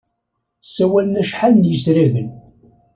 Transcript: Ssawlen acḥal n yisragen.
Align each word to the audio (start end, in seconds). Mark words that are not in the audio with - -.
Ssawlen 0.65 1.19
acḥal 1.21 1.53
n 1.57 1.69
yisragen. 1.69 2.29